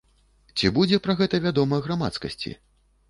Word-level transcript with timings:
Ці 0.61 0.71
будзе 0.77 0.99
пра 1.07 1.15
гэта 1.21 1.41
вядома 1.45 1.81
грамадскасці? 1.89 2.59